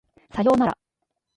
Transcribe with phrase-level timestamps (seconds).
[0.31, 0.77] 左様なら